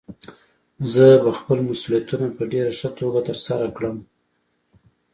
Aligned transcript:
زه 0.91 1.05
به 1.23 1.31
خپل 1.39 1.57
مسؤليتونه 1.69 2.27
په 2.37 2.43
ډېره 2.51 2.71
ښه 2.79 2.89
توګه 2.99 3.19
ترسره 3.27 3.67
کړم. 3.77 3.97